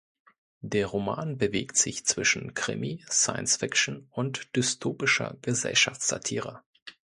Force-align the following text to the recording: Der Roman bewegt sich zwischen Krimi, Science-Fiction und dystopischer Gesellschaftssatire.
Der 0.63 0.87
Roman 0.87 1.37
bewegt 1.37 1.77
sich 1.77 2.03
zwischen 2.07 2.55
Krimi, 2.55 3.05
Science-Fiction 3.07 4.07
und 4.09 4.55
dystopischer 4.55 5.37
Gesellschaftssatire. 5.43 6.63